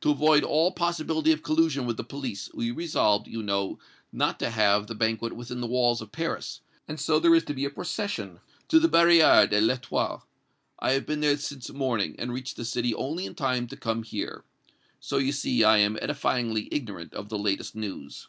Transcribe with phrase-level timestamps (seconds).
[0.00, 3.78] To avoid all possibility of collision with the police, we resolved, you know,
[4.10, 7.54] not to have the banquet within the walls of Paris, and so there is to
[7.54, 10.26] be a procession to the Barrière de l'Etoile.
[10.80, 14.02] I have been there since morning, and reached the city only in time to come
[14.02, 14.42] here.
[14.98, 18.26] So, you see, I am edifyingly ignorant of the latest news."